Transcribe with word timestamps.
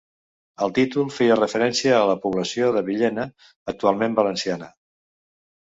El 0.67 0.71
títol 0.77 1.11
feia 1.17 1.35
referència 1.41 1.93
a 1.99 2.09
la 2.11 2.17
població 2.25 2.71
de 2.79 2.83
Villena, 2.89 3.29
actualment 3.75 4.21
valenciana. 4.23 4.73